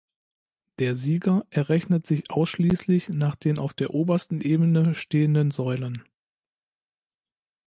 [0.79, 6.03] Der Sieger errechnet sich ausschließlich nach den auf der obersten Ebene stehenden Säulen.